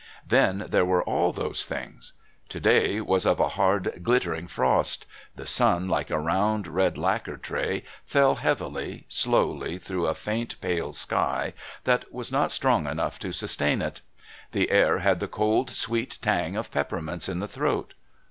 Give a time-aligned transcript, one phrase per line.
[0.25, 2.13] Then there were all those things.
[2.49, 7.37] To day was of a hard, glittering frost; the sun, like a round, red lacquer
[7.37, 11.53] tray, fell heavily, slowly through a faint pale sky
[11.83, 14.01] that was not strong enough to sustain it.
[14.53, 17.93] The air had the cold, sweet twang of peppermints in the throat.